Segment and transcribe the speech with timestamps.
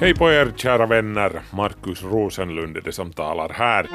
[0.00, 3.86] Hej på er kära vänner, Markus Rosenlund är det som talar här.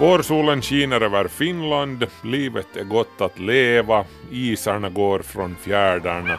[0.00, 6.38] Vårsolen skiner över Finland, livet är gott att leva, isarna går från fjärdarna.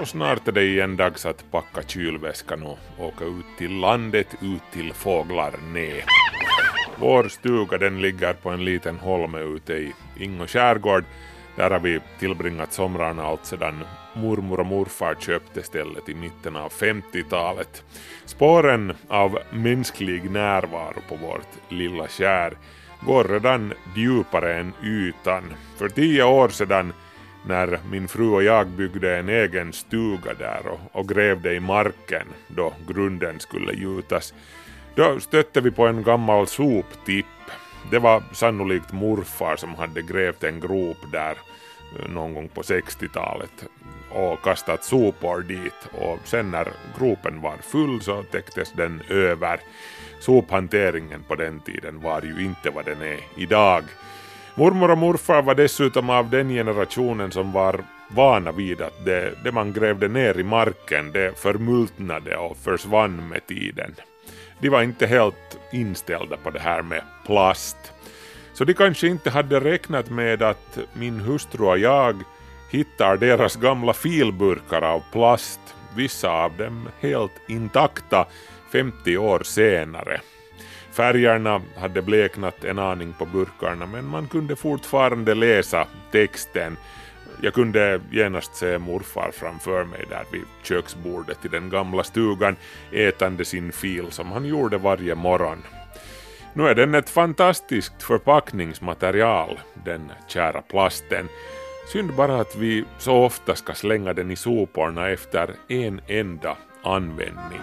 [0.00, 4.62] Och snart är det igen dags att packa kylväskan och åka ut till landet, ut
[4.72, 5.92] till fåglarne.
[6.96, 11.04] Vår stuga den ligger på en liten holme ute i Ingo skärgård.
[11.56, 16.72] Där har vi tillbringat somrarna allt sedan mormor och morfar köpte stället i mitten av
[16.72, 17.84] 50-talet.
[18.24, 22.56] Spåren av mänsklig närvaro på vårt lilla skär
[23.06, 25.54] går redan djupare än ytan.
[25.76, 26.92] För tio år sedan
[27.46, 32.26] när min fru och jag byggde en egen stuga där och, och grävde i marken
[32.48, 34.34] då grunden skulle gjutas,
[34.94, 37.26] då stötte vi på en gammal soptipp.
[37.90, 41.36] Det var sannolikt morfar som hade grävt en grop där
[41.98, 43.64] eh, någon gång på 60-talet
[44.10, 46.68] och kastat sopor dit och sen när
[46.98, 49.60] gropen var full så täcktes den över.
[50.20, 53.84] Sophanteringen på den tiden var ju inte vad den är idag.
[54.54, 59.52] Mormor och morfar var dessutom av den generationen som var vana vid att det, det
[59.52, 63.94] man grävde ner i marken det förmultnade och försvann med tiden.
[64.58, 67.76] De var inte helt inställda på det här med plast.
[68.52, 72.22] Så de kanske inte hade räknat med att min hustru och jag
[72.70, 75.60] hittar deras gamla filburkar av plast,
[75.96, 78.26] vissa av dem helt intakta
[78.72, 80.20] 50 år senare.
[80.92, 86.76] Färgerna hade bleknat en aning på burkarna men man kunde fortfarande läsa texten.
[87.42, 92.56] Jag kunde genast se morfar framför mig där vid köksbordet i den gamla stugan
[92.92, 95.62] ätande sin fil som han gjorde varje morgon.
[96.52, 101.28] Nu är den ett fantastiskt förpackningsmaterial, den kära plasten.
[101.92, 107.60] Synd bara att vi så ofta ska slänga den i soporna efter en enda användning.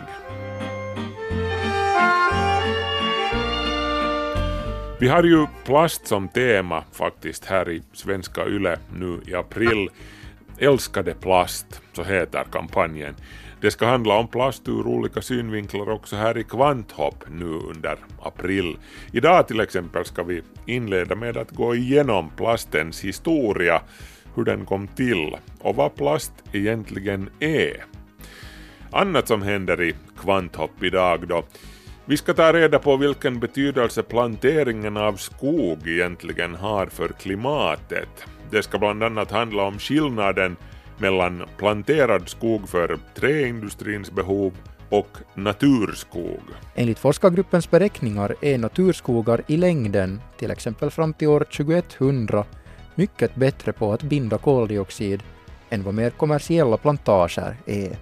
[5.02, 9.90] Vi har ju plast som tema faktiskt här i Svenska Yle nu i april.
[10.58, 13.16] Älskade plast, så heter kampanjen.
[13.62, 18.78] Det ska handla om plast ur olika synvinklar också här i Kvanthopp nu under april.
[19.12, 23.82] Idag till exempel ska vi inleda med att gå igenom plastens historia,
[24.36, 27.86] hur den kom till och vad plast egentligen är.
[28.92, 31.44] Annat som händer i Kvanthopp idag då
[32.06, 38.26] vi ska ta reda på vilken betydelse planteringen av skog egentligen har för klimatet.
[38.52, 40.56] Det ska bland annat handla om skillnaden
[40.98, 44.54] mellan planterad skog för träindustrins behov
[44.90, 46.42] och naturskog.
[46.76, 52.46] Enligt forskargruppens beräkningar är naturskogar i längden, till exempel fram till år 2100,
[52.96, 55.24] mycket bättre på att binda koldioxid
[55.70, 57.98] än vad mer kommersiella plantager är.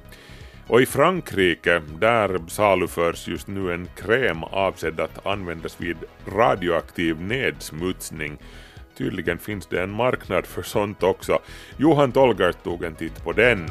[0.69, 5.97] Och i Frankrike, där saluförs just nu en kräm avsedd att användas vid
[6.27, 8.37] radioaktiv nedsmutsning.
[8.97, 11.39] Tydligen finns det en marknad för sånt också.
[11.77, 13.69] Johan Tolgert tog en titt på den.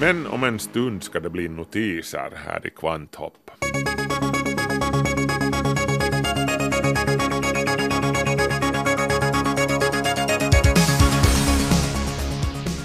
[0.00, 3.50] Men om en stund ska det bli notiser här i Kvanthopp.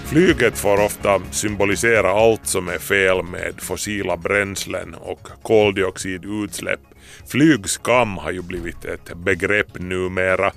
[0.09, 6.80] Flyget får ofta symbolisera allt som är fel med fossila bränslen och koldioxidutsläpp.
[7.28, 10.51] Flygskam har ju blivit ett begrepp numera.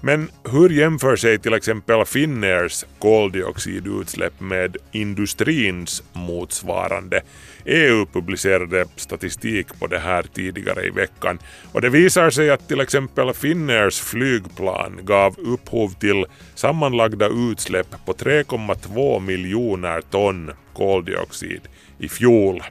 [0.00, 7.22] Men hur jämför sig till exempel Finnairs koldioxidutsläpp med industrins motsvarande?
[7.66, 11.38] EU publicerade statistik på det här tidigare i veckan
[11.72, 18.12] och det visar sig att till exempel Finnairs flygplan gav upphov till sammanlagda utsläpp på
[18.12, 21.60] 3,2 miljoner ton koldioxid
[21.98, 22.62] i fjol.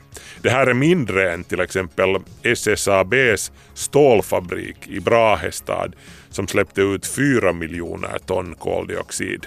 [0.41, 5.95] Det här är mindre än till exempel SSABs stålfabrik i Brahestad
[6.29, 9.45] som släppte ut 4 miljoner ton koldioxid.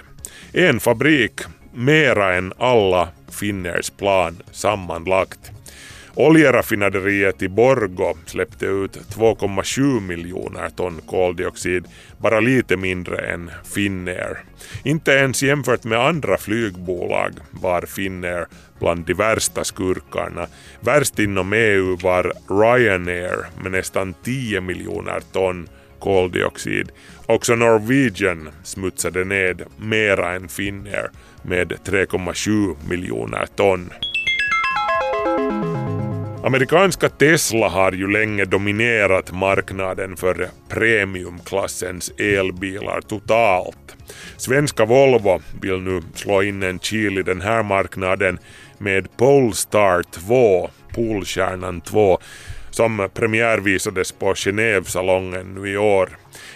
[0.53, 1.41] En fabrik
[1.79, 5.51] mera än alla Finnairs plan sammanlagt.
[6.15, 11.85] Oljeraffinaderiet i Borgo släppte ut 2,7 miljoner ton koldioxid,
[12.17, 14.37] bara lite mindre än Finnair.
[14.83, 18.45] Inte ens jämfört med andra flygbolag var Finnair
[18.79, 20.47] bland de värsta skurkarna.
[20.79, 25.67] Värst inom EU var Ryanair med nästan 10 miljoner ton
[25.99, 26.91] koldioxid.
[27.25, 31.09] Också Norwegian smutsade ned mera än Finnair
[31.41, 33.89] med 3,7 miljoner ton.
[36.43, 43.95] Amerikanska Tesla har ju länge dominerat marknaden för premiumklassens elbilar totalt.
[44.37, 48.39] Svenska Volvo vill nu slå in en kil i den här marknaden
[48.77, 52.19] med Polestar 2, Polstjärnan 2,
[52.79, 56.09] som premiärvisades på Genèvesalongen nu i år.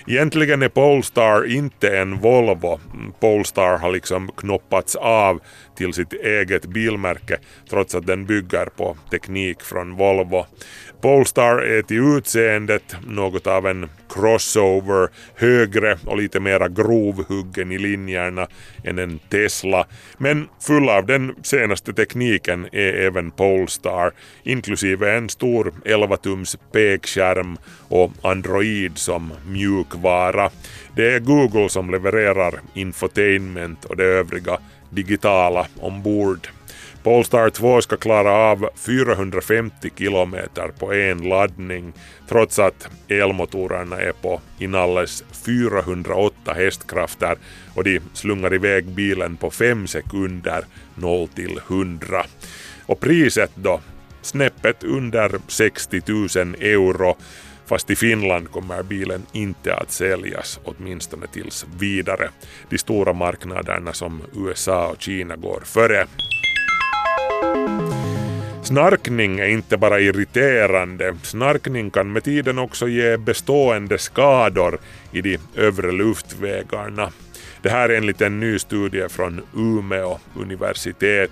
[0.08, 2.80] Egentligen är Polestar inte en Volvo.
[3.20, 5.42] Polestar har liksom knoppats av
[5.78, 7.38] till sitt eget bilmärke
[7.70, 10.46] trots att den bygger på teknik från Volvo.
[11.04, 18.48] Polestar är till utseendet något av en crossover, högre och lite mera grovhuggen i linjerna
[18.84, 19.86] än en Tesla.
[20.18, 24.12] Men full av den senaste tekniken är även Polestar,
[24.44, 27.58] inklusive en stor 11-tums pekskärm
[27.90, 30.50] och Android som mjukvara.
[30.96, 34.58] Det är Google som levererar infotainment och det övriga
[34.90, 36.48] digitala ombord.
[37.04, 41.94] Polestar 2 ska klara av 450 kilometer på en laddning
[42.30, 47.38] trots att elmotorerna är på inalles 408 hästkrafter
[47.76, 50.66] och de slungar iväg bilen på 5 sekunder
[50.96, 52.26] 0 till 100.
[52.86, 53.82] Och priset då?
[54.22, 57.16] Snäppet under 60 000 euro
[57.66, 62.30] fast i Finland kommer bilen inte att säljas, åtminstone tills vidare.
[62.70, 66.08] De stora marknaderna som USA och Kina går före.
[68.63, 74.80] Snarkning är inte bara irriterande, snarkning kan med tiden också ge bestående skador
[75.12, 77.12] i de övre luftvägarna.
[77.62, 81.31] Det här är enligt en ny studie från Umeå universitet.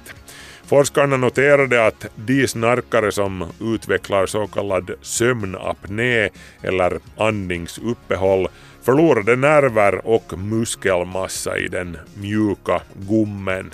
[0.66, 6.30] Forskarna noterade att de snarkare som utvecklar så kallad sömnapné
[6.62, 8.48] eller andningsuppehåll
[8.82, 13.72] förlorade nerver och muskelmassa i den mjuka gommen.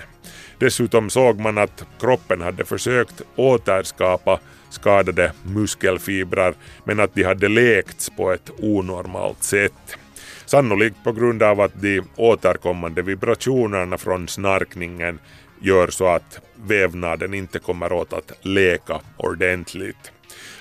[0.58, 4.40] Dessutom såg man att kroppen hade försökt återskapa
[4.70, 9.98] skadade muskelfibrer men att de hade läkts på ett onormalt sätt.
[10.46, 15.18] Sannolikt på grund av att de återkommande vibrationerna från snarkningen
[15.60, 20.12] gör så att vävnaden inte kommer åt att läka ordentligt.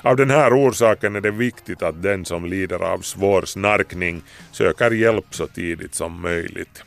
[0.01, 4.21] Av den här orsaken är det viktigt att den som lider av svår snarkning
[4.51, 6.83] söker hjälp så tidigt som möjligt.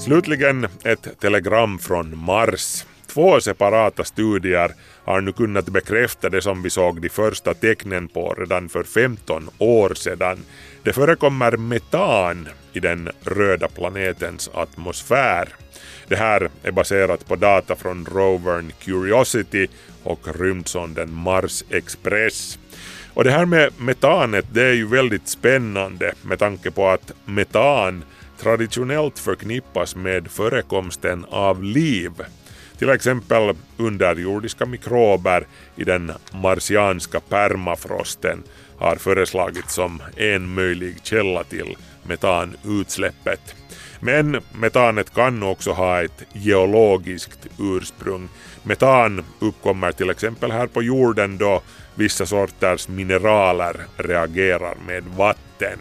[0.00, 2.84] Slutligen ett telegram från Mars.
[3.06, 4.72] Två separata studier
[5.04, 9.50] har nu kunnat bekräfta det som vi såg de första tecknen på redan för 15
[9.58, 10.38] år sedan.
[10.82, 15.48] Det förekommer metan i den röda planetens atmosfär.
[16.08, 19.66] Det här är baserat på data från rovern Curiosity
[20.02, 22.58] och rymdsonden Mars Express.
[23.14, 28.04] Och det här med metanet det är ju väldigt spännande med tanke på att metan
[28.40, 32.12] traditionellt förknippas med förekomsten av liv.
[32.78, 35.46] Till exempel underjordiska mikrober
[35.76, 38.42] i den marsianska permafrosten
[38.78, 43.54] har föreslagits som en möjlig källa till metanutsläppet.
[44.00, 48.28] Men metanet kan också ha ett geologiskt ursprung.
[48.62, 51.62] Metan uppkommer till exempel här på jorden då
[51.94, 55.78] vissa sorters mineraler reagerar med vatten.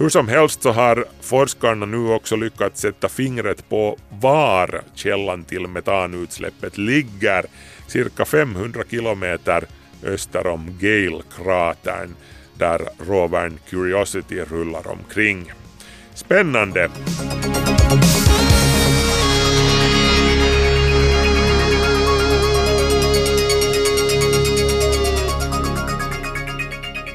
[0.00, 5.66] Hur som helst så har forskarna nu också lyckats sätta fingret på var källan till
[5.66, 7.44] metanutsläppet ligger,
[7.86, 9.64] cirka 500 kilometer
[10.04, 12.14] öster om Gale-kratern
[12.54, 15.52] där rovern Curiosity rullar omkring.
[16.14, 16.90] Spännande!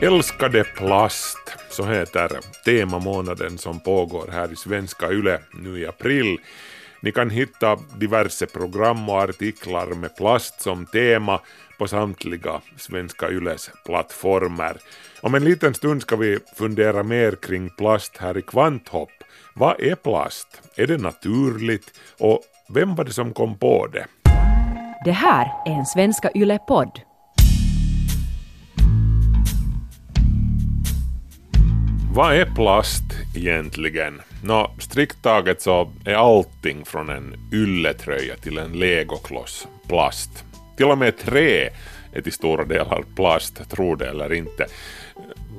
[0.01, 1.42] Älskade plast,
[1.73, 6.37] så heter temamånaden som pågår här i svenska YLE nu i april.
[7.01, 11.39] Ni kan hitta diverse program och artiklar med plast som tema
[11.79, 14.77] på samtliga Svenska Yles plattformar.
[15.21, 19.11] Om en liten stund ska vi fundera mer kring plast här i Kvanthopp.
[19.53, 20.61] Vad är plast?
[20.75, 21.99] Är det naturligt?
[22.19, 22.39] Och
[22.69, 24.05] vem var det som kom på det?
[25.05, 27.12] Det här är en Svenska Yle-podd.
[32.15, 33.03] Vad är plast
[33.35, 34.21] egentligen?
[34.43, 40.45] Nå, strikt taget så är allting från en ylletröja till en legokloss plast.
[40.77, 41.69] Till och med trä
[42.13, 44.65] är till stora delar plast, tro det eller inte.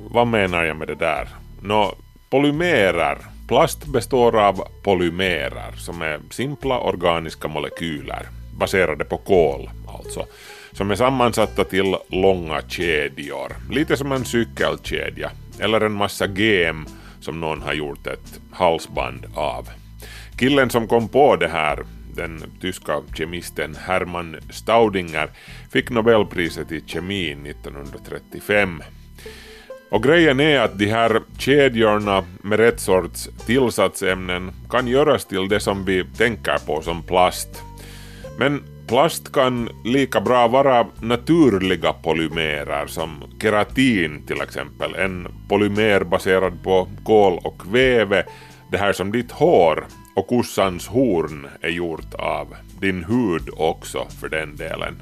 [0.09, 1.27] Vad menar jag med det där?
[1.61, 1.95] Nå,
[2.29, 3.17] polymerer.
[3.47, 10.25] Plast består av polymerer som är simpla organiska molekyler baserade på kol alltså
[10.71, 13.55] som är sammansatta till långa kedjor.
[13.71, 16.85] Lite som en cykelkedja eller en massa gem
[17.19, 19.69] som någon har gjort ett halsband av.
[20.39, 21.85] Killen som kom på det här,
[22.15, 25.29] den tyska kemisten Hermann Staudinger,
[25.71, 28.83] fick Nobelpriset i kemi 1935.
[29.89, 35.59] Och grejen är att de här kedjorna med rätt sorts tillsatsämnen kan göras till det
[35.59, 37.63] som vi tänker på som plast.
[38.37, 46.63] Men plast kan lika bra vara naturliga polymerer som keratin till exempel, en polymer baserad
[46.63, 48.25] på kol och kväve,
[48.71, 54.29] det här som ditt hår och kossans horn är gjort av, din hud också för
[54.29, 55.01] den delen.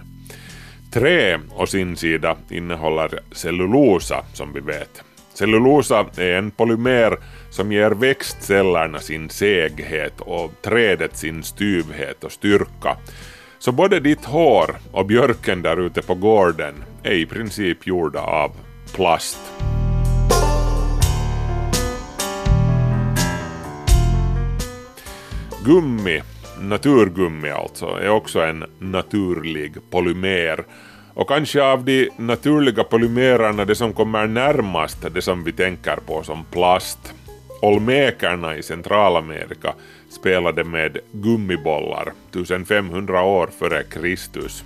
[0.93, 5.03] Trä å sin sida innehåller cellulosa som vi vet.
[5.33, 7.17] Cellulosa är en polymer
[7.49, 12.97] som ger växtcellerna sin seghet och trädet sin styvhet och styrka.
[13.63, 18.51] Så både ditt hår och björken där ute på gården är i princip gjorda av
[18.96, 19.39] plast.
[25.65, 26.22] Gummi,
[26.62, 30.65] naturgummi alltså, är också en naturlig polymer.
[31.13, 36.24] Och kanske av de naturliga polymererna det som kommer närmast det som vi tänker på
[36.24, 37.13] som plast.
[37.62, 39.74] Olmekerna i Centralamerika
[40.13, 44.63] spelade med gummibollar 1500 år före Kristus.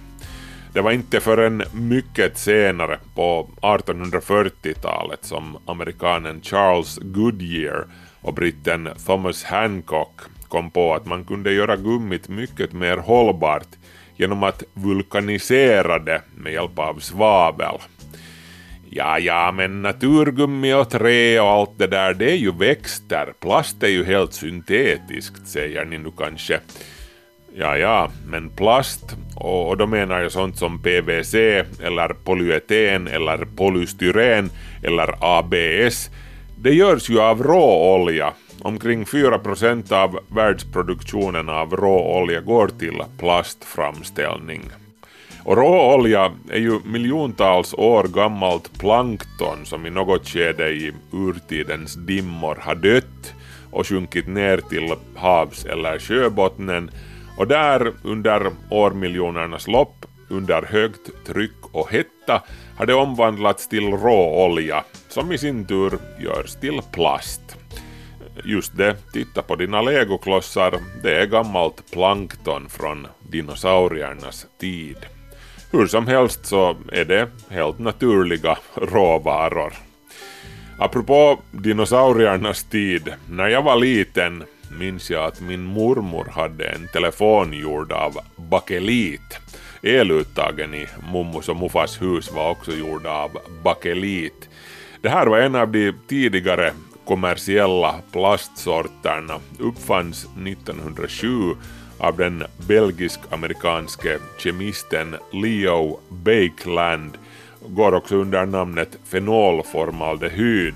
[0.74, 7.86] Det var inte förrän mycket senare på 1840-talet som amerikanen Charles Goodyear
[8.22, 13.68] och britten Thomas Hancock kom på att man kunde göra gummit mycket mer hållbart
[14.16, 17.78] genom att vulkanisera det med hjälp av svavel.
[18.90, 23.34] Ja, ja, men naturgummi och trä och allt det där, det är ju växter.
[23.40, 26.60] Plast är ju helt syntetiskt, säger ni nu kanske.
[27.56, 31.34] Ja, ja, men plast, och då menar jag sånt som PVC
[31.84, 34.50] eller polyeten eller polystyren
[34.84, 36.10] eller ABS,
[36.58, 38.34] det görs ju av råolja.
[38.62, 44.62] Omkring 4 procent av världsproduktionen av råolja går till plastframställning.
[45.48, 52.58] Och råolja är ju miljontals år gammalt plankton som i något skede i urtidens dimmor
[52.62, 53.34] har dött
[53.72, 56.92] och sjunkit ner till havs eller sjöbottnen
[57.38, 62.44] och där under årmiljonernas lopp under högt tryck och hetta
[62.78, 67.58] har det omvandlats till råolja som i sin tur görs till plast.
[68.44, 74.98] Just det, titta på dina legoklossar, det är gammalt plankton från dinosauriernas tid.
[75.72, 79.74] Hur som helst så är det helt naturliga råvaror.
[80.80, 84.44] Apropå dinosauriernas tid, när jag var liten
[84.80, 89.40] minns jag att min mormor hade en telefon gjord av bakelit.
[89.84, 93.32] Eluttagen i mummos och muffas hus var också gjorda av
[93.64, 94.50] bakelit.
[95.02, 96.74] Det här var en av de tidigare
[97.06, 101.56] kommersiella plastsorterna, uppfanns 1907
[101.98, 107.18] av den belgisk-amerikanske kemisten Leo Bakeland
[107.68, 110.76] går också under namnet fenolformaldehyd.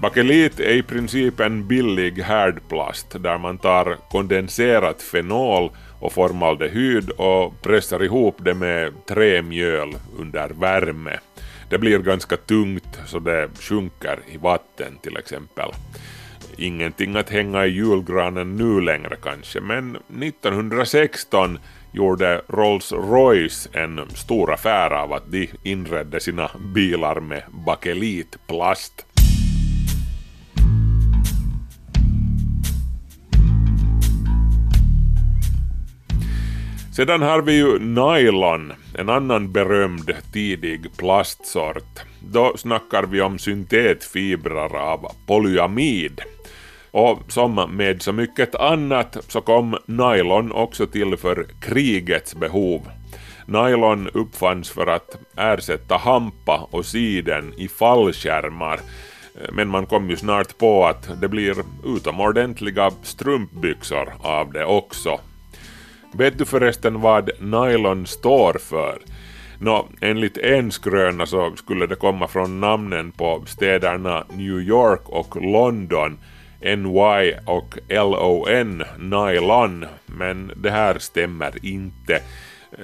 [0.00, 5.70] Bakelit är i princip en billig härdplast där man tar kondenserat fenol
[6.00, 11.18] och formaldehyd och pressar ihop det med trämjöl under värme.
[11.70, 15.68] Det blir ganska tungt så det sjunker i vatten till exempel
[16.62, 21.58] ingenting att hänga i julgranen nu längre kanske, men 1916
[21.92, 29.06] gjorde Rolls-Royce en stor affär av att de inredde sina bilar med bakelitplast.
[36.96, 42.00] Sedan har vi ju nylon, en annan berömd tidig plastsort.
[42.20, 46.20] Då snackar vi om syntetfibrer av polyamid.
[46.92, 52.80] Och som med så mycket annat så kom nylon också till för krigets behov.
[53.46, 58.80] Nylon uppfanns för att ersätta hampa och siden i fallskärmar
[59.52, 65.20] men man kom ju snart på att det blir utomordentliga strumpbyxor av det också.
[66.14, 68.98] Vet du förresten vad nylon står för?
[69.58, 75.42] Nå, enligt en skröna så skulle det komma från namnen på städerna New York och
[75.42, 76.18] London
[76.62, 82.22] NY och LON, nylon, men det här stämmer inte.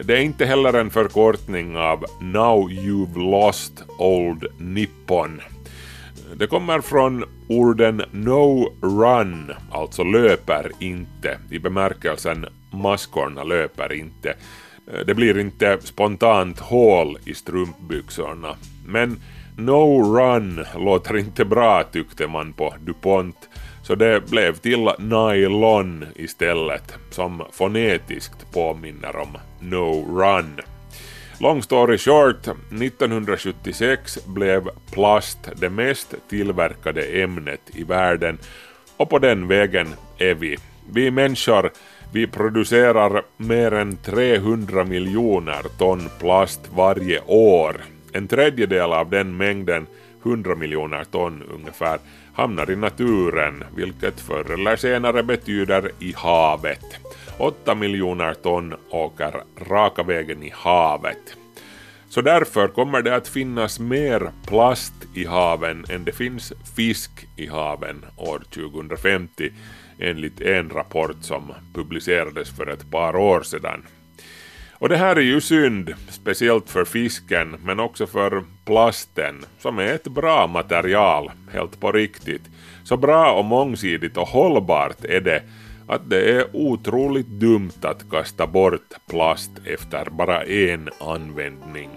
[0.04, 5.40] Det är inte heller en förkortning av Now You've Lost Old Nippon.
[6.34, 14.34] Det kommer från orden No Run, alltså löper inte, i bemärkelsen maskorna löper inte.
[15.06, 18.56] Det blir inte spontant hål i strumpbyxorna.
[18.86, 19.20] Men
[19.56, 23.47] No Run låter inte bra tyckte man på DuPont,
[23.88, 30.60] så det blev till Nylon istället, som fonetiskt påminner om No Run.
[31.40, 38.38] Long story short, 1976 blev plast det mest tillverkade ämnet i världen
[38.96, 40.56] och på den vägen är vi.
[40.92, 41.70] Vi människor
[42.12, 47.76] vi producerar mer än 300 miljoner ton plast varje år.
[48.12, 49.86] En tredjedel av den mängden,
[50.22, 51.98] 100 miljoner ton ungefär,
[52.38, 56.84] hamnar i naturen, vilket förr eller senare betyder i havet.
[57.38, 61.36] 8 miljoner ton åker raka vägen i havet.
[62.08, 67.46] Så därför kommer det att finnas mer plast i haven än det finns fisk i
[67.46, 69.50] haven år 2050
[69.98, 73.82] enligt en rapport som publicerades för ett par år sedan.
[74.78, 79.86] Och det här är ju synd, speciellt för fisken men också för plasten som är
[79.94, 82.42] ett bra material, helt på riktigt.
[82.84, 85.42] Så bra och mångsidigt och hållbart är det
[85.86, 91.90] att det är otroligt dumt att kasta bort plast efter bara en användning.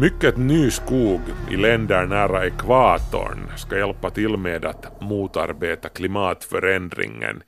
[0.00, 7.42] Mycket ny skog i länder nära ekvatorn ska hjälpa till med att motarbeta klimatförändringen.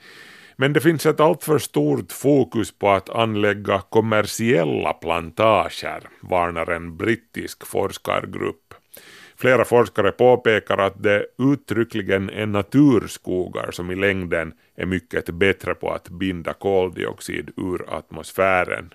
[0.57, 7.67] Men det finns ett alltför stort fokus på att anlägga kommersiella plantager, varnar en brittisk
[7.67, 8.75] forskargrupp.
[9.37, 15.91] Flera forskare påpekar att det uttryckligen är naturskogar som i längden är mycket bättre på
[15.91, 18.95] att binda koldioxid ur atmosfären.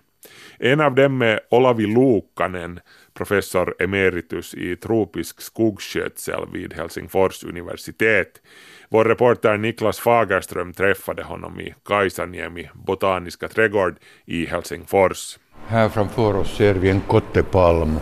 [0.59, 2.79] En av dem är Olavi Luukkanen,
[3.17, 8.41] professor emeritus i tropisk skogsskötsel vid Helsingfors universitet.
[8.89, 15.39] Vår reporter Niklas Fagerström träffade honom i Kaisaniemi botaniska trädgård i Helsingfors.
[15.67, 17.99] Här framför oss ser vi en kottepalm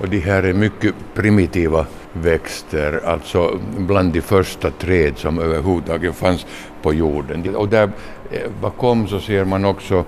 [0.00, 6.46] och de här är mycket primitiva växter, alltså bland de första träd som överhuvudtaget fanns
[6.82, 7.56] på jorden.
[7.56, 7.90] Och där
[8.30, 10.04] eh, bakom så ser man också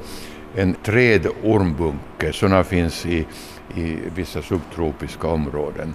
[0.56, 3.26] en trädormbunke, sådana finns i,
[3.74, 5.94] i vissa subtropiska områden.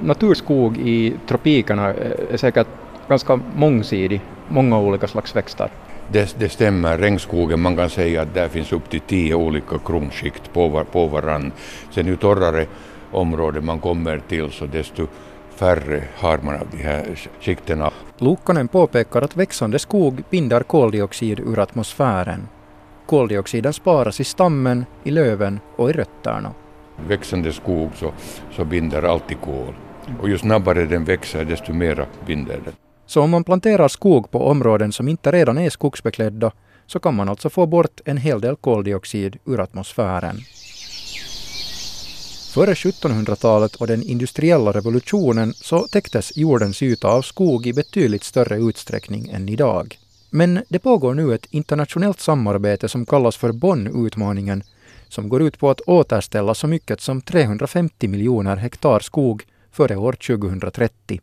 [0.00, 1.94] Naturskog i tropikerna
[2.30, 2.66] är säkert
[3.08, 5.70] ganska mångsidig, många olika slags växter.
[6.12, 10.52] Det, det stämmer, regnskogen man kan säga att där finns upp till tio olika kronskikt
[10.52, 11.52] på, på varann.
[11.90, 12.66] Sen ju torrare
[13.12, 15.06] områden man kommer till så desto
[15.50, 17.90] färre har man av de här skiktena.
[18.18, 22.48] Luukkonen påpekar att växande skog binder koldioxid ur atmosfären
[23.06, 26.52] Koldioxiden sparas i stammen, i löven och i rötterna.
[27.08, 28.12] Växande skog så,
[28.56, 29.74] så binder alltid kol.
[30.20, 32.74] Och ju snabbare den växer desto mera binder den.
[33.06, 36.52] Så om man planterar skog på områden som inte redan är skogsbeklädda
[36.86, 40.36] så kan man alltså få bort en hel del koldioxid ur atmosfären.
[42.54, 48.56] Före 1700-talet och den industriella revolutionen så täcktes jordens yta av skog i betydligt större
[48.56, 49.98] utsträckning än idag.
[50.30, 54.62] Men det pågår nu ett internationellt samarbete som kallas för Bonn-utmaningen
[55.08, 59.42] som går ut på att återställa så mycket som 350 miljoner hektar skog
[59.72, 61.20] före år 2030.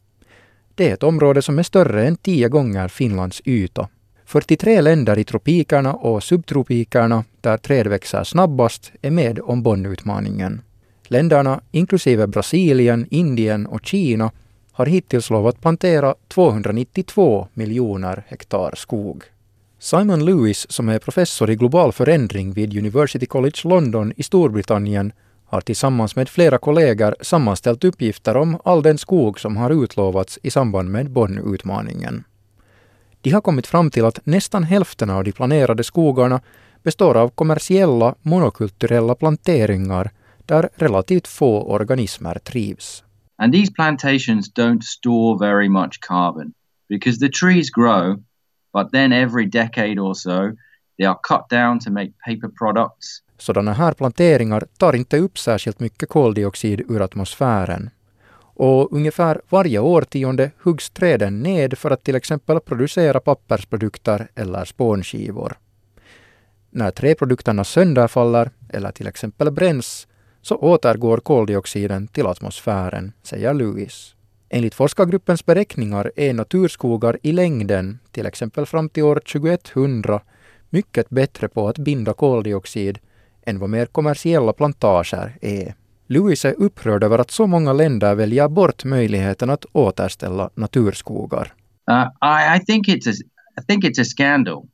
[0.75, 3.87] Det är ett område som är större än tio gånger Finlands yta.
[4.25, 10.61] 43 länder i tropikerna och subtropikerna, där träd växer snabbast, är med om Bonnutmaningen.
[11.07, 14.31] Länderna, inklusive Brasilien, Indien och Kina,
[14.71, 19.23] har hittills lovat plantera 292 miljoner hektar skog.
[19.83, 25.11] Simon Lewis, som är professor i global förändring vid University College London i Storbritannien,
[25.45, 30.51] har tillsammans med flera kollegor sammanställt uppgifter om all den skog som har utlovats i
[30.51, 32.23] samband med Bonn-utmaningen.
[33.21, 36.41] De har kommit fram till att nästan hälften av de planerade skogarna
[36.83, 40.11] består av kommersiella monokulturella planteringar
[40.45, 43.03] där relativt få organismer trivs.
[43.37, 46.53] And these plantations don't store very much carbon
[46.89, 48.23] because the trees grow,
[48.73, 50.51] but then every decade or so
[50.97, 53.23] they are cut down to make paper products.
[53.37, 57.89] Sådana här planteringar tar inte upp särskilt mycket koldioxid ur atmosfären.
[58.55, 65.57] och ungefär varje årtionde huggs träden ned för att till exempel producera pappersprodukter eller spånskivor.
[66.69, 70.07] När träprodukterna sönderfaller eller till exempel bränns
[70.41, 74.15] så återgår koldioxiden till atmosfären, säger Lewis.
[74.55, 80.21] Enligt forskargruppens beräkningar är naturskogar i längden, till exempel fram till år 2100,
[80.69, 82.99] mycket bättre på att binda koldioxid
[83.45, 85.75] än vad mer kommersiella plantager är.
[86.07, 91.53] Lewis är upprörd över att så många länder väljer bort möjligheten att återställa naturskogar.
[91.91, 93.13] Uh, I, I think it's a,
[93.61, 94.67] I think it's a scandal,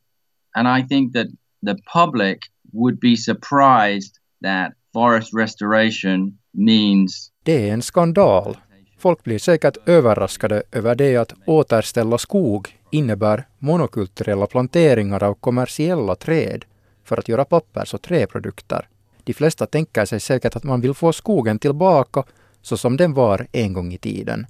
[0.56, 1.26] and I think that
[1.66, 2.38] the public
[2.72, 4.12] would be surprised
[4.44, 7.32] that forest restoration means.
[7.42, 8.56] Det är en skandal.
[9.00, 16.64] Folk blir säkert överraskade över det att återställa skog innebär monokulturella planteringar av kommersiella träd
[17.04, 18.88] för att göra pappers och träprodukter.
[19.24, 22.24] De flesta tänker sig säkert att man vill få skogen tillbaka
[22.62, 24.46] så som den var en gång i tiden.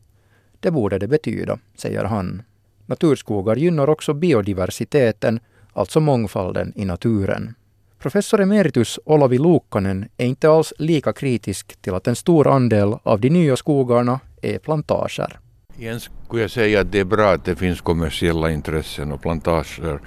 [0.61, 2.43] Det borde det betyda, säger han.
[2.87, 5.41] Naturskogar gynnar också biodiversiteten,
[5.73, 7.55] alltså mångfalden i naturen.
[7.99, 13.21] Professor emeritus Olavi Luukkanen är inte alls lika kritisk till att en stor andel av
[13.21, 15.38] de nya skogarna är plantager.
[15.79, 20.00] Igen skulle jag säga att det är bra att det finns kommersiella intressen och plantager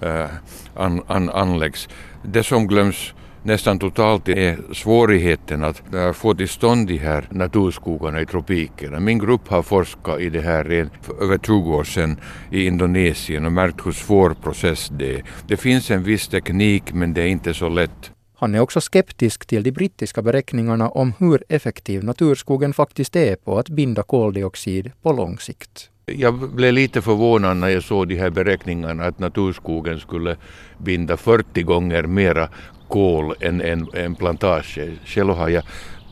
[0.00, 0.26] eh,
[0.74, 1.88] an, an, anläggs.
[2.22, 8.20] Det som glöms nästan totalt är svårigheten att äh, få till stånd de här naturskogarna
[8.20, 9.00] i tropikerna.
[9.00, 12.16] Min grupp har forskat i det här för över 20 år sedan
[12.50, 15.24] i Indonesien och märkt hur svår process det är.
[15.46, 18.13] Det finns en viss teknik men det är inte så lätt.
[18.44, 23.58] Han är också skeptisk till de brittiska beräkningarna om hur effektiv naturskogen faktiskt är på
[23.58, 25.90] att binda koldioxid på lång sikt.
[26.06, 30.36] Jag blev lite förvånad när jag såg de här beräkningarna att naturskogen skulle
[30.78, 32.48] binda 40 gånger mera
[32.88, 34.78] kol än en, en plantage.
[35.04, 35.64] Själv har jag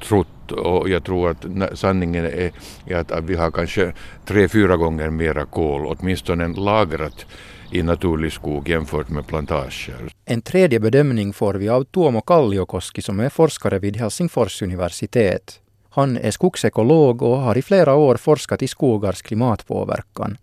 [0.05, 1.47] trott och jag tror att
[1.79, 2.53] sanningen är
[2.95, 3.93] att vi har kanske
[4.27, 7.27] tre, fyra gånger mera kol, åtminstone lagrat
[7.73, 10.13] i naturlig skog jämfört med plantager.
[10.25, 15.61] En tredje bedömning får vi av Tuomo Kalliokoski som är forskare vid Helsingfors universitet.
[15.91, 20.37] Han är skogsekolog och har i flera år forskat i skogars klimatpåverkan.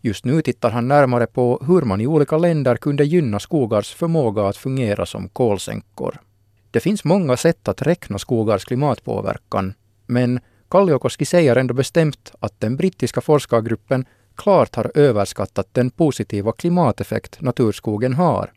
[0.00, 4.46] Just nu tittar han närmare på hur man i olika länder kunde gynna skogars förmåga
[4.46, 6.20] att fungera som kolsänkor.
[6.70, 9.74] Det finns många sätt att räkna skogars klimatpåverkan,
[10.06, 14.04] men Kalliokoski säger ändå bestämt att den brittiska forskargruppen
[14.36, 18.50] klart har överskattat den positiva klimateffekt naturskogen har,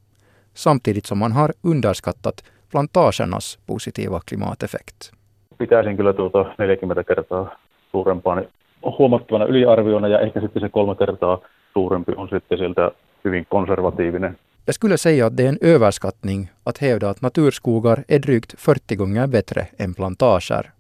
[0.54, 5.12] samtidigt som man har underskattat plantagernas positiva klimateffekt.
[5.58, 7.58] Pitäisin kyllä tuota 40 kertaa
[7.92, 8.42] suurempaa
[9.00, 11.40] huomattavana yliarviona ja ehkä sitten se kolme kertaa
[11.74, 12.92] suurempi on sitten sieltä
[13.26, 14.38] hyvin konservatiivinen.
[14.68, 18.96] Jag skulle säga att det är en överskattning att hävda att naturskogar är drygt 40
[18.96, 20.72] gånger bättre än plantager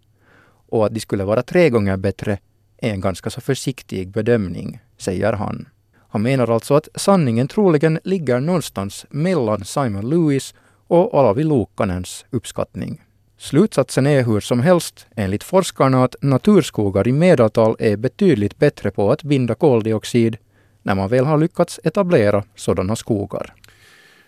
[0.71, 2.37] och att de skulle vara tre gånger bättre
[2.83, 5.67] är en ganska så försiktig bedömning, säger han.
[6.09, 10.53] Han menar alltså att sanningen troligen ligger någonstans mellan Simon Lewis
[10.87, 13.01] och Olavi Luukkanens uppskattning.
[13.37, 19.11] Slutsatsen är hur som helst, enligt forskarna, att naturskogar i medeltal är betydligt bättre på
[19.11, 20.37] att binda koldioxid
[20.81, 23.53] när man väl har lyckats etablera sådana skogar.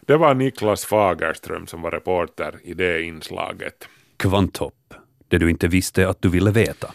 [0.05, 3.87] Det var Niklas Fagerström som var reporter i det inslaget.
[4.17, 4.93] Kvanthopp,
[5.27, 6.93] det du inte visste att du ville veta.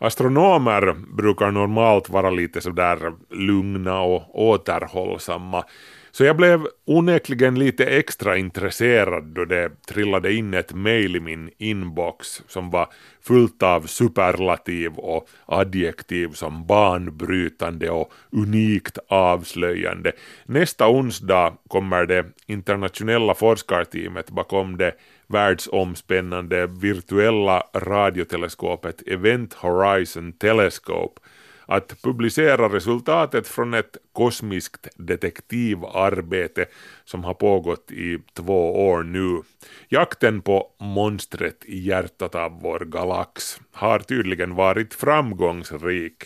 [0.00, 5.64] Astronomer brukar normalt vara lite sådär lugna och återhållsamma.
[6.10, 11.50] Så jag blev onekligen lite extra intresserad då det trillade in ett mail i min
[11.58, 12.88] inbox som var
[13.22, 20.12] fullt av superlativ och adjektiv som banbrytande och unikt avslöjande.
[20.46, 24.92] Nästa onsdag kommer det internationella forskarteamet bakom det
[25.28, 31.20] världsomspännande virtuella radioteleskopet Event Horizon Telescope
[31.66, 36.66] att publicera resultatet från ett kosmiskt detektivarbete
[37.04, 39.42] som har pågått i två år nu.
[39.88, 46.24] Jakten på monstret i hjärtat av vår galax har tydligen varit framgångsrik.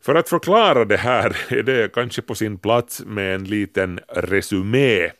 [0.00, 5.10] För att förklara det här är det kanske på sin plats med en liten resumé.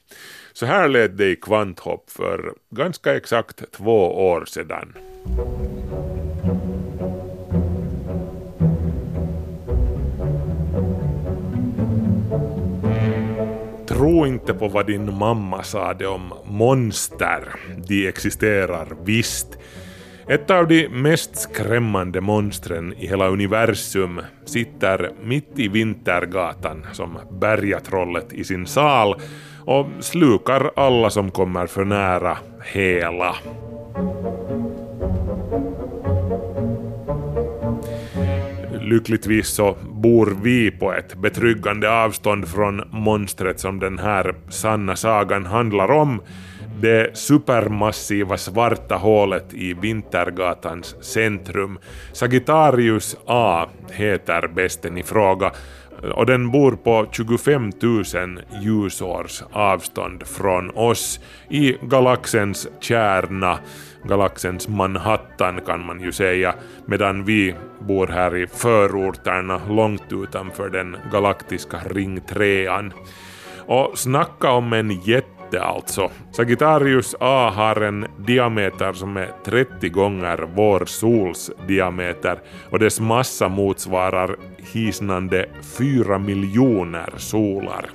[0.59, 4.93] Så här lät det i Kvanthopp för ganska exakt två år sedan.
[13.89, 17.43] Tro inte på vad din mamma sade om monster.
[17.89, 19.59] De existerar visst.
[20.29, 28.33] Ett av de mest skrämmande monstren i hela universum sitter mitt i Vintergatan som bergatrollet
[28.33, 29.21] i sin sal
[29.69, 33.37] och slukar alla som kommer för nära hela.
[38.81, 45.47] lyckligtvis så bor vi på ett betryggande avstånd från monstret som den här sanna sagan
[45.47, 46.23] handlar om.
[46.81, 51.79] Det supermassiva svarta hålet i Vintergatans centrum.
[52.13, 55.53] Sagittarius A heter besten i fråga
[56.03, 58.05] och den bor på 25 000
[58.63, 63.59] ljusårs avstånd från oss i galaxens kärna,
[64.05, 66.55] galaxens Manhattan kan man ju säga,
[66.87, 72.93] medan vi bor här i förorterna långt utanför den galaktiska ringtrean.
[73.67, 76.11] Och snacka om en jätte alltså.
[76.33, 82.39] Sagittarius A har en diameter som är 30 gånger vår sols diameter
[82.71, 84.37] och dess massa motsvarar
[84.73, 85.47] hisnande
[85.79, 87.91] 4 miljoner solar.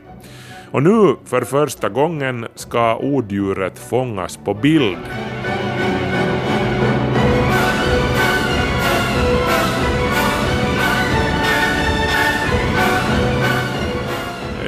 [0.72, 4.98] Och nu för första gången ska odjuret fångas på bild.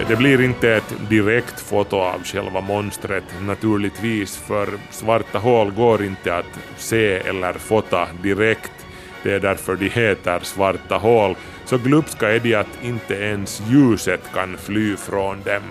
[0.07, 6.35] Det blir inte ett direkt foto av själva monstret naturligtvis, för svarta hål går inte
[6.35, 8.71] att se eller fota direkt.
[9.23, 11.35] Det är därför de heter svarta hål.
[11.65, 15.63] Så glupska är de att inte ens ljuset kan fly från dem.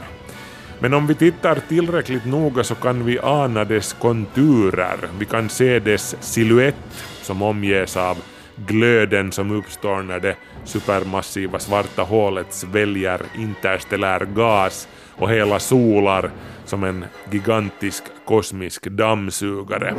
[0.78, 4.98] Men om vi tittar tillräckligt noga så kan vi ana dess konturer.
[5.18, 8.18] Vi kan se dess siluett som omges av
[8.56, 16.30] glöden som uppstår när det supermassiva svarta hålet sväljer interstellär gas och hela solar
[16.64, 19.94] som en gigantisk kosmisk dammsugare.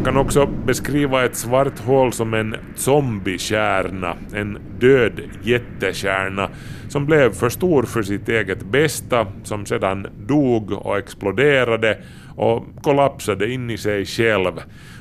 [0.00, 6.50] Man kan också beskriva ett svart hål som en zombiekärna, en död jättekärna
[6.88, 11.98] som blev för stor för sitt eget bästa, som sedan dog och exploderade
[12.36, 14.52] och kollapsade in i sig själv.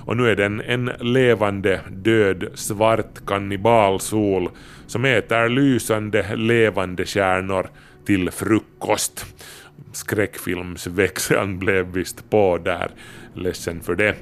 [0.06, 4.50] Och nu är den en levande, död, svart kannibalsol
[4.88, 7.70] som äter lysande, levande kärnor
[8.06, 9.26] till frukost.
[9.92, 12.92] Skräckfilmsväxeln blev visst på där,
[13.34, 14.16] ledsen för det.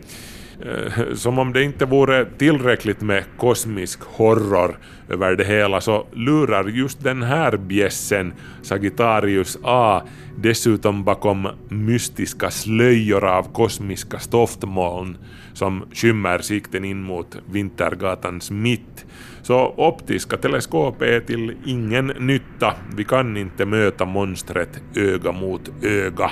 [0.61, 6.63] Eh, som om det inte vore tillräckligt med kosmisk horror över det hela så lurar
[6.63, 10.01] just den här bjässen, Sagittarius A,
[10.37, 15.17] dessutom bakom mystiska slöjor av kosmiska stoftmoln
[15.53, 19.05] som skymmer sikten in mot Vintergatans mitt.
[19.41, 22.73] Så optiska teleskop är till ingen nytta.
[22.95, 26.31] Vi kan inte möta monstret öga mot öga.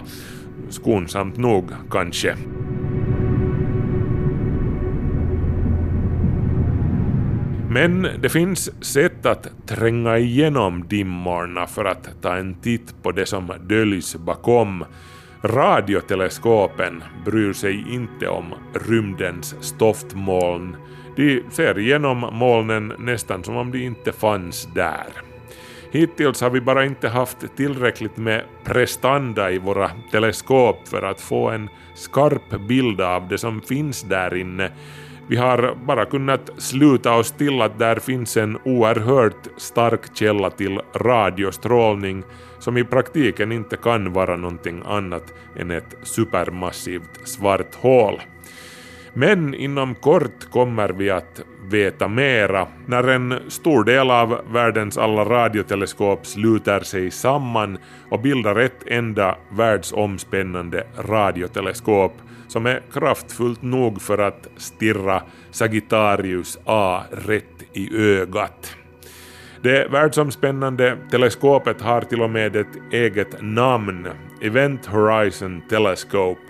[0.69, 2.35] Skonsamt nog kanske.
[7.75, 13.25] Men det finns sätt att tränga igenom dimmorna för att ta en titt på det
[13.25, 14.85] som döljs bakom.
[15.43, 18.53] Radioteleskopen bryr sig inte om
[18.87, 20.77] rymdens stoftmoln.
[21.15, 25.07] De ser igenom molnen nästan som om de inte fanns där.
[25.91, 31.49] Hittills har vi bara inte haft tillräckligt med prestanda i våra teleskop för att få
[31.49, 34.71] en skarp bild av det som finns där inne
[35.27, 40.79] vi har bara kunnat sluta oss till att där finns en oerhört stark källa till
[40.93, 42.23] radiostrålning
[42.59, 48.21] som i praktiken inte kan vara någonting annat än ett supermassivt svart hål.
[49.13, 55.25] Men inom kort kommer vi att veta mera när en stor del av världens alla
[55.25, 57.77] radioteleskop sluter sig samman
[58.09, 62.13] och bildar ett enda världsomspännande radioteleskop
[62.47, 68.75] som är kraftfullt nog för att stirra Sagittarius A rätt i ögat.
[69.61, 74.07] Det världsomspännande teleskopet har till och med ett eget namn,
[74.41, 76.41] Event Horizon Telescope.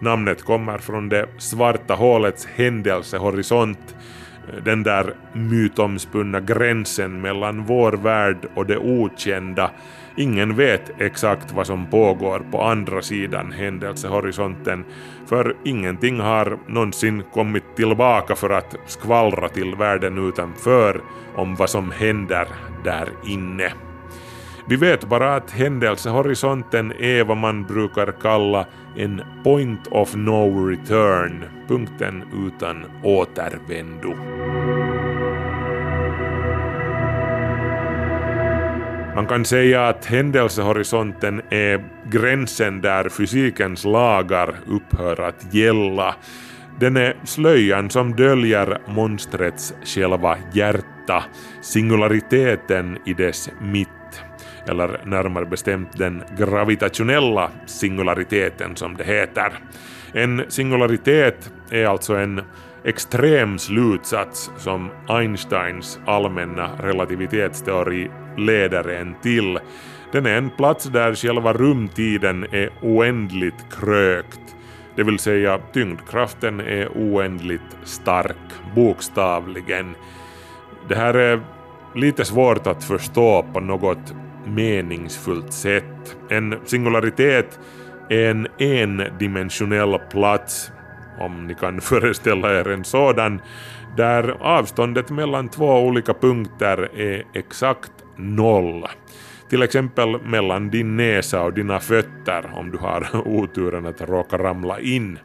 [0.00, 3.96] Namnet kommer från det svarta hålets händelsehorisont,
[4.64, 9.70] den där mytomspunna gränsen mellan vår värld och det okända
[10.18, 14.84] Ingen vet exakt vad som pågår på andra sidan händelsehorisonten,
[15.26, 21.00] för ingenting har någonsin kommit tillbaka för att skvallra till världen utanför
[21.34, 22.48] om vad som händer
[22.84, 23.72] där inne.
[24.68, 31.44] Vi vet bara att händelsehorisonten är vad man brukar kalla en point of no return,
[31.68, 34.14] punkten utan återvändo.
[39.16, 46.14] Man kan säga att händelsehorisonten är gränsen där fysikens lagar upphör att gälla.
[46.80, 51.24] Den är slöjan som döljer monstrets själva hjärta,
[51.62, 53.88] singulariteten i dess mitt.
[54.68, 59.52] eller närmare bestämt den gravitationella singulariteten som det heter.
[60.12, 62.42] En singularitet är alltså en
[62.84, 69.58] extrem slutsats som Einsteins allmänna relativitetsteori leder en till.
[70.12, 74.46] Den är en plats där själva rumtiden är oändligt krökt,
[74.96, 78.36] det vill säga tyngdkraften är oändligt stark,
[78.74, 79.94] bokstavligen.
[80.88, 81.40] Det här är
[81.94, 84.14] lite svårt att förstå på något
[84.46, 86.16] meningsfullt sätt.
[86.28, 87.60] En singularitet
[88.08, 90.72] är en endimensionell plats,
[91.20, 93.40] om ni kan föreställa er en sådan,
[93.96, 98.84] där avståndet mellan två olika punkter är exakt noll.
[99.48, 104.80] Till exempel mellan din näsa och dina fötter om du har oturen att råka ramla
[104.80, 105.18] in.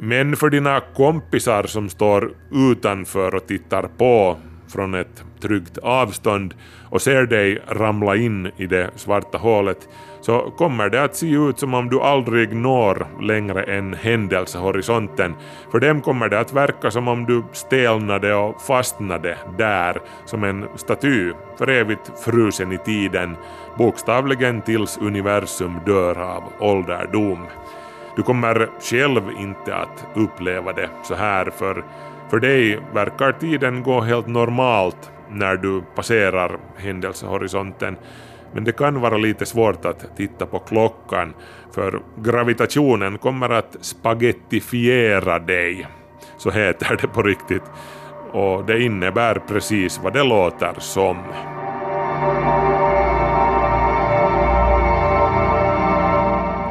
[0.00, 6.54] Men för dina kompisar som står utanför och tittar på från ett tryggt avstånd
[6.90, 9.88] och ser dig ramla in i det svarta hålet
[10.20, 15.34] så kommer det att se ut som om du aldrig når längre än händelsehorisonten.
[15.72, 20.64] För dem kommer det att verka som om du stelnade och fastnade där som en
[20.76, 23.36] staty, för evigt frusen i tiden,
[23.78, 27.46] bokstavligen tills universum dör av ålderdom.
[28.16, 31.84] Du kommer själv inte att uppleva det så här för
[32.30, 37.96] för dig verkar tiden gå helt normalt när du passerar händelsehorisonten
[38.52, 41.34] men det kan vara lite svårt att titta på klockan
[41.74, 45.86] för gravitationen kommer att spagettifiera dig.
[46.38, 47.62] Så heter det på riktigt.
[48.32, 51.16] Och det innebär precis vad det låter som.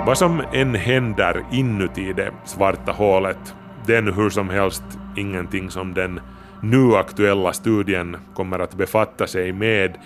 [0.06, 3.56] Vad som än händer inuti det svarta hålet,
[3.88, 4.84] den hur som helst
[5.16, 6.20] ingenting som den
[6.62, 9.98] nu aktuella studien kommer att befatta sig med.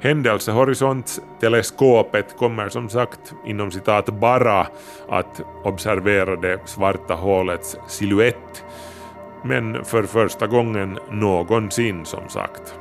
[0.00, 4.66] Händelsehorisontteleskopet kommer som sagt inom citat bara
[5.08, 8.64] att observera det svarta hålets siluett,
[9.44, 12.74] men för första gången någonsin som sagt.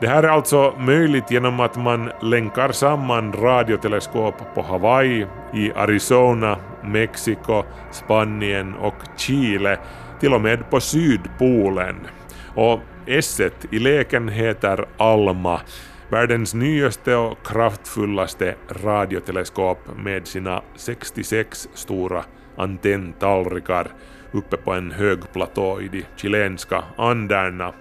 [0.00, 6.56] Det här är alltså möjligt genom att man länkar samman radioteleskop på Hawaii, i Arizona,
[6.92, 9.78] Mexiko, Spanien och Chile
[10.20, 11.96] till och med på Sydpolen.
[12.54, 15.60] Och S i leken heter ALMA,
[16.08, 22.24] världens nyaste och kraftfullaste radioteleskop med sina 66 stora
[22.56, 23.88] antenntallrikar
[24.32, 27.72] uppe på en hög platå i de chilenska Anderna.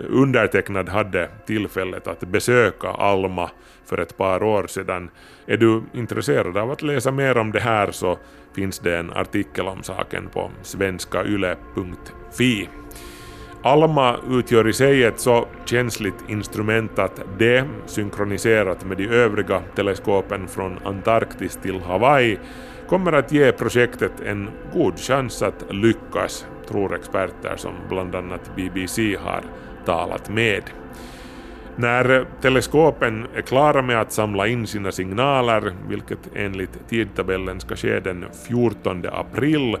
[0.00, 3.50] Undertecknad hade tillfället att besöka Alma
[3.86, 5.10] för ett par år sedan.
[5.46, 8.18] Är du intresserad av att läsa mer om det här så
[8.54, 12.68] finns det en artikel om saken på svenskayle.fi.
[13.62, 20.48] Alma utgör i sig ett så känsligt instrument att det, synkroniserat med de övriga teleskopen
[20.48, 22.38] från Antarktis till Hawaii,
[22.88, 29.16] kommer att ge projektet en god chans att lyckas, tror experter som bland annat BBC
[29.16, 29.42] har
[29.84, 30.62] talat med.
[31.76, 38.00] När teleskopen är klara med att samla in sina signaler, vilket enligt tidtabellen ska ske
[38.00, 39.76] den 14 april,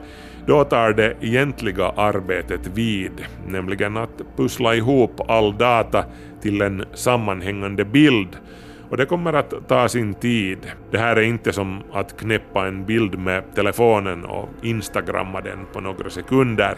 [0.46, 3.12] då tar det egentliga arbetet vid,
[3.46, 6.04] nämligen att pussla ihop all data
[6.42, 8.28] till en sammanhängande bild.
[8.90, 10.58] Och det kommer att ta sin tid.
[10.90, 15.80] Det här är inte som att knäppa en bild med telefonen och instagramma den på
[15.80, 16.74] några sekunder.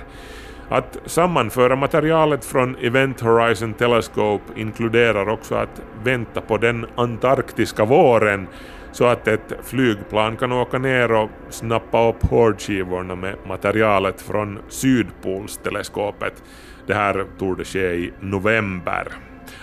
[0.72, 8.46] Att sammanföra materialet från Event Horizon Telescope inkluderar också att vänta på den antarktiska våren
[8.92, 16.42] så att ett flygplan kan åka ner och snappa upp hårdskivorna med materialet från Sydpolsteleskopet.
[16.86, 19.08] Det här torde ske i november.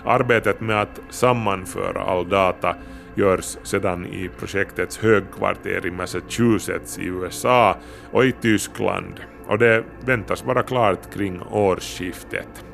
[0.05, 2.75] Arbetet med att sammanföra all data
[3.15, 7.77] görs sedan i projektets högkvarter i Massachusetts i USA
[8.11, 12.65] och i Tyskland och det väntas vara klart kring årsskiftet.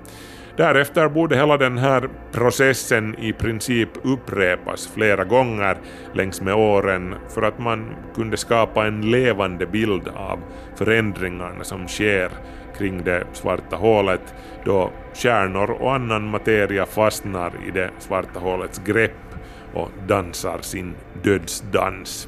[0.57, 5.77] Därefter borde hela den här processen i princip upprepas flera gånger
[6.13, 10.39] längs med åren för att man kunde skapa en levande bild av
[10.75, 12.31] förändringarna som sker
[12.77, 14.33] kring det svarta hålet
[14.65, 19.35] då stjärnor och annan materia fastnar i det svarta hålets grepp
[19.73, 20.93] och dansar sin
[21.23, 22.27] dödsdans.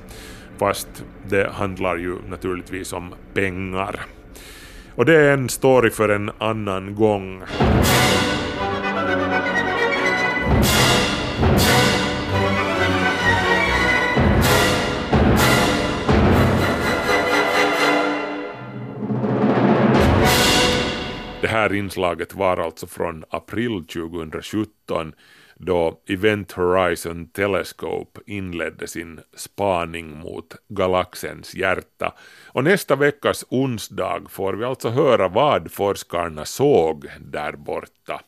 [0.58, 4.15] Fast det handlar ju naturligtvis om pengar.
[4.96, 7.44] Och det är en story för en annan gång.
[21.42, 25.14] Det här inslaget var alltså från april 2017
[25.60, 32.14] då Event Horizon Telescope inledde sin spaning mot galaxens hjärta.
[32.48, 38.22] Och nästa veckas onsdag får vi alltså höra vad forskarna såg där borta.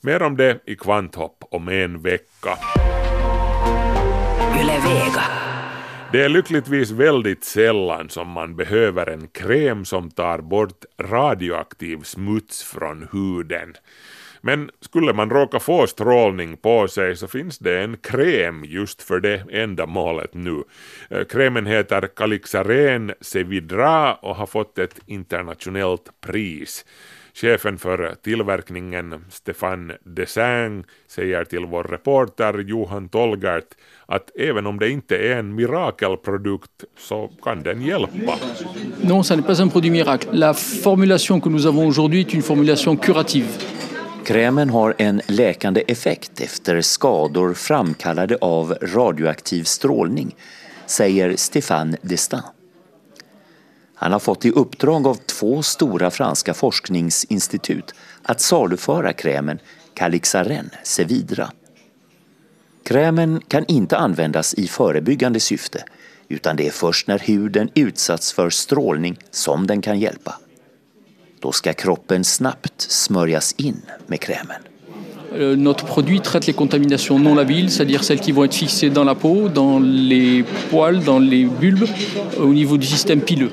[0.00, 2.58] Mer om det i Kvanthopp om en vecka.
[6.12, 12.62] Det är lyckligtvis väldigt sällan som man behöver en kräm som tar bort radioaktiv smuts
[12.62, 13.74] från huden.
[14.44, 19.20] Men skulle man råka få strålning på sig så finns det en kräm just för
[19.20, 20.62] det ändamålet nu.
[21.10, 26.84] Eh, Krämen heter Calixaren Sevidra och har fått ett internationellt pris.
[27.34, 33.74] Chefen för tillverkningen, Stefan Desang, säger till vår reporter Johan Tolgert
[34.06, 38.38] att även om det inte är en mirakelprodukt så kan den hjälpa.
[39.02, 40.28] Non, ça n'est pas un produit miracle.
[40.32, 43.48] La formulation que nous avons aujourd'hui est une formulation curative.
[44.24, 50.36] Krämen har en läkande effekt efter skador framkallade av radioaktiv strålning,
[50.86, 52.40] säger Stéphane Destin.
[53.94, 59.58] Han har fått i uppdrag av två stora franska forskningsinstitut att saluföra krämen
[59.94, 61.50] Calixaren Sevidra.
[62.84, 65.84] Krämen kan inte användas i förebyggande syfte
[66.28, 70.38] utan det är först när huden utsatts för strålning som den kan hjälpa.
[71.42, 74.62] Då ska kroppen snabbt smörjas in med krämen.
[75.34, 79.04] Euh, Notre produit traite les contaminations non labiles, c'est-à-dire celles qui vont être fixées dans
[79.04, 81.88] la peau, dans les poils, dans les bulbes,
[82.38, 83.50] au niveau du système pileux.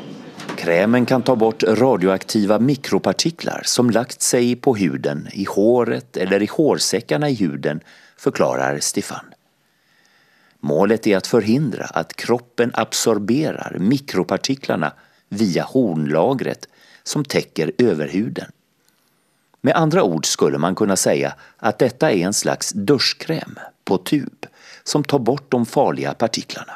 [0.55, 6.45] Krämen kan ta bort radioaktiva mikropartiklar som lagt sig på huden, i håret eller i
[6.51, 7.79] hårsäckarna i huden,
[8.17, 9.25] förklarar Stefan.
[10.59, 14.93] Målet är att förhindra att kroppen absorberar mikropartiklarna
[15.29, 16.67] via hornlagret
[17.09, 18.51] som täcker överhuden.
[19.61, 24.45] Med andra ord skulle man kunna säga att detta är en slags duschkräm på tub
[24.83, 26.73] som tar bort de farliga partiklarna.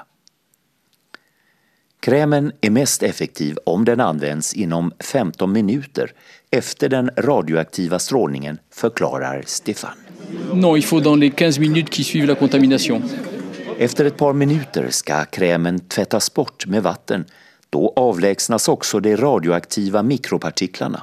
[1.99, 6.13] Krämen är mest effektiv om den används inom 15 minuter
[6.51, 9.97] efter den radioaktiva strålningen, förklarar Stefan.
[10.53, 13.03] Non, il faut dans les 15 minutes qui suivent la contamination.
[13.77, 17.25] Efter ett par minuter ska krämen tvättas bort med vatten.
[17.73, 21.01] Då avlägsnas också de radioaktiva mikropartiklarna.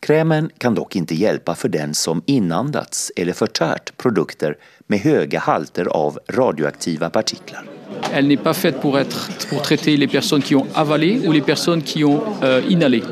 [0.00, 5.86] Krämen kan dock inte hjälpa för den som inandats eller förtärt produkter med höga halter
[5.86, 7.64] av radioaktiva partiklar.
[8.12, 11.44] Elle n'est pas faite pour, être, pour traiter les personnes qui ont avalé ou les
[11.44, 13.02] personnes qui ont euh, inhalé.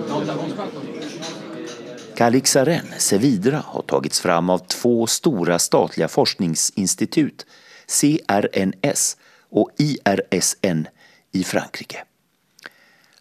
[2.17, 7.47] Calixaren Sevidra har tagits fram av två stora statliga forskningsinstitut,
[7.87, 9.17] CRNS
[9.51, 10.87] och IRSN
[11.35, 12.05] i Frankrike.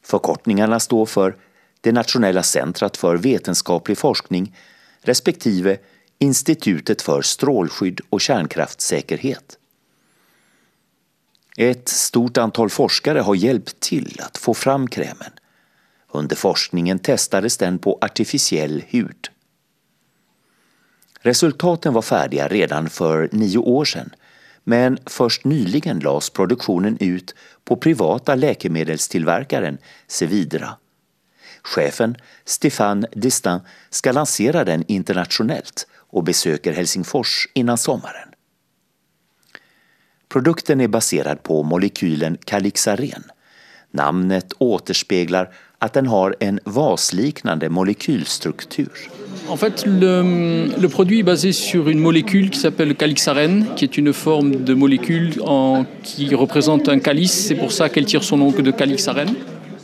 [0.01, 1.35] Förkortningarna står för
[1.81, 4.55] det nationella centrat för vetenskaplig forskning
[5.01, 5.77] respektive
[6.19, 9.57] Institutet för strålskydd och kärnkraftssäkerhet.
[11.57, 15.31] Ett stort antal forskare har hjälpt till att få fram krämen.
[16.11, 19.29] Under forskningen testades den på artificiell hud.
[21.19, 24.09] Resultaten var färdiga redan för nio år sedan
[24.63, 30.77] men först nyligen lades produktionen ut på privata läkemedelstillverkaren Sevidra.
[31.61, 33.59] Chefen Stéphane Distin
[33.89, 38.29] ska lansera den internationellt och besöker Helsingfors innan sommaren.
[40.29, 43.23] Produkten är baserad på molekylen Calixaren.
[43.91, 45.53] Namnet återspeglar
[45.83, 49.09] att den har en vasliknande molekylstruktur.
[49.49, 50.23] En fait, le,
[50.81, 54.73] le produit est basé sur une molécule qui s'appelle calixarène, qui est une forme de
[54.73, 57.47] molécule en, qui représente un calice.
[57.47, 59.35] C'est pour ça qu'elle tire son nom de calixarène.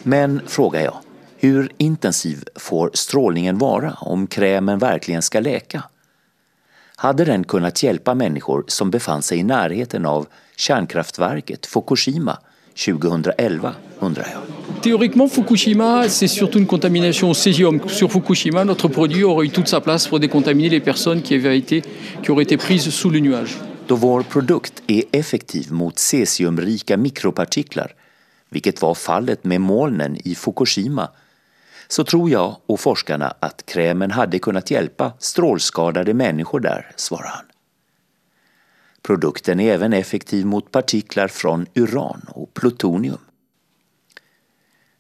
[0.04, 0.98] Men, frågar jag,
[1.38, 5.84] hur intensiv får strålningen vara om krämen verkligen ska läka?
[6.96, 10.28] Hade den kunnat hjälpa människor som befann sig i närheten av
[10.58, 12.38] kärnkraftverket Fukushima
[12.86, 14.42] 2011, undrar jag.
[14.82, 17.82] Théoriquement, Fukushima, c'est surtout une contamination au césium.
[17.88, 21.58] Sur Fukushima, notre produit aurait eu toute sa place pour décontaminer les personnes qui, avaient
[21.58, 21.84] été,
[22.24, 23.58] qui auraient été prises sous le nuage.
[23.88, 27.94] Då vår produkt är effektiv mot cesiumrika mikropartiklar,
[28.50, 31.10] vilket var fallet med molnen i Fukushima,
[31.88, 37.46] så tror jag och forskarna att krämen hade kunnat hjälpa strålskadade människor där, svarar han.
[39.02, 43.18] Produkten är även effektiv mot partiklar från uran och plutonium.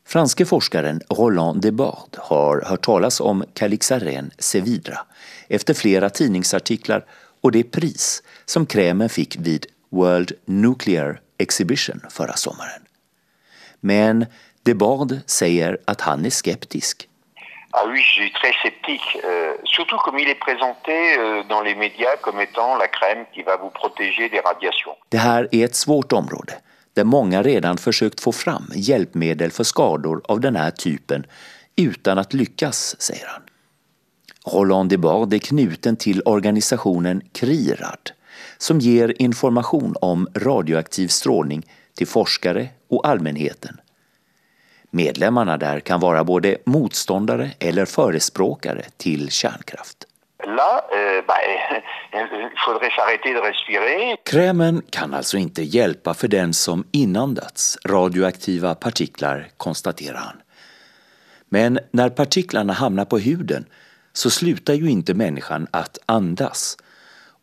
[0.05, 4.99] Franske forskaren Roland Debard har hört talas om Calixaren Sevidra
[5.47, 7.05] efter flera tidningsartiklar
[7.41, 12.81] och det pris som krämen fick vid World Nuclear Exhibition förra sommaren.
[13.79, 14.25] Men
[14.63, 17.08] Debard säger att han är skeptisk.
[17.71, 21.75] Ah oui, je suis très sceptique, euh, surtout comme il est présenté euh, dans les
[21.75, 24.95] médias comme étant la crème qui va vous protéger des radiations.
[25.09, 26.53] Det här är ett svårt område
[26.93, 31.25] där många redan försökt få fram hjälpmedel för skador av den här typen
[31.75, 33.41] utan att lyckas, säger han.
[34.53, 38.11] Roland Debord är knuten till organisationen CRIRAD
[38.57, 41.65] som ger information om radioaktiv strålning
[41.97, 43.79] till forskare och allmänheten.
[44.91, 50.05] Medlemmarna där kan vara både motståndare eller förespråkare till kärnkraft.
[53.23, 54.17] De respirer.
[54.25, 60.41] Krämen kan alltså inte hjälpa för den som inandats radioaktiva partiklar, konstaterar han.
[61.49, 63.65] Men när partiklarna hamnar på huden
[64.13, 66.77] så slutar ju inte människan att andas.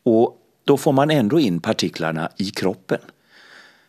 [0.05, 3.01] Och då får man ändå in partiklarna i kroppen.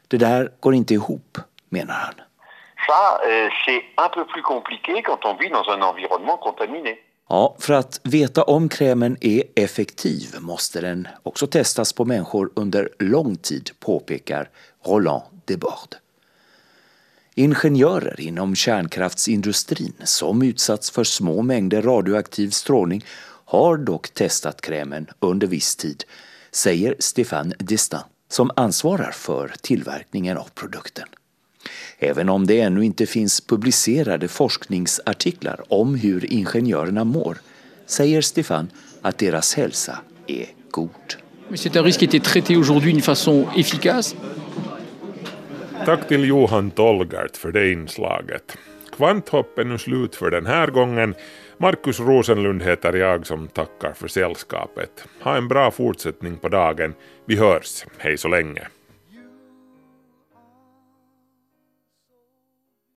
[0.07, 1.37] Det där går inte ihop,
[1.69, 2.26] menar han.
[2.87, 6.97] Ça, euh, c'est un peu plus compliqué quand on vit dans un environnement contaminé.
[7.29, 12.89] Ja, för att veta om krämen är effektiv måste den också testas på människor under
[12.99, 14.49] lång tid, påpekar
[14.85, 15.95] Roland Debord.
[17.35, 23.05] Ingenjörer inom kärnkraftsindustrin som utsatts för små mängder radioaktiv strålning
[23.45, 26.03] har dock testat krämen under viss tid,
[26.51, 31.07] säger Stéphane Destin som ansvarar för tillverkningen av produkten.
[31.99, 37.37] Även om det ännu inte finns publicerade forskningsartiklar om hur ingenjörerna mår
[37.85, 38.67] säger Stéphane
[39.01, 40.89] att deras hälsa är god.
[41.49, 44.15] C'est un risque qui est traité aujourd'hui d'une façon efficace.
[45.85, 48.57] Tack till Johan Tolgert för det inslaget.
[48.91, 51.15] Kvanthopp är nu slut för den här gången.
[51.57, 55.05] Markus Rosenlund heter jag som tackar för sällskapet.
[55.21, 56.93] Ha en bra fortsättning på dagen.
[57.25, 57.85] Vi hörs.
[57.97, 58.67] Hej så länge.